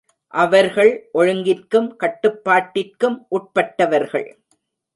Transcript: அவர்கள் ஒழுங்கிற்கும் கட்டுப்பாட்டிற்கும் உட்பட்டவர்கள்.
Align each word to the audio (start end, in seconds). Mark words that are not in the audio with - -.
அவர்கள் 0.33 1.09
ஒழுங்கிற்கும் 1.13 1.89
கட்டுப்பாட்டிற்கும் 1.95 3.17
உட்பட்டவர்கள். 3.29 4.27